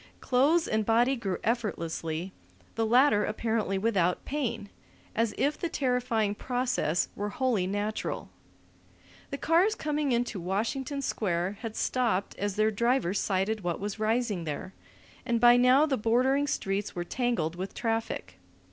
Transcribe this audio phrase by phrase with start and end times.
[0.19, 2.31] Clothes and body grew effortlessly,
[2.73, 4.69] the latter apparently without pain,
[5.15, 8.27] as if the terrifying process were wholly natural.
[9.29, 14.45] The cars coming into Washington Square had stopped as their drivers sighted what was rising
[14.45, 14.73] there,
[15.23, 18.39] and by now the bordering streets were tangled with traffic.